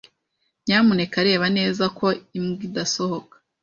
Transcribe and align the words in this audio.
Nyamuneka 0.65 1.17
reba 1.27 1.45
neza 1.57 1.85
ko 1.97 2.07
imbwa 2.37 2.63
idasohoka. 2.67 3.35